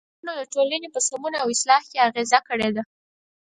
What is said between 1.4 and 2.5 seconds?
او اصلاح کې اغیزه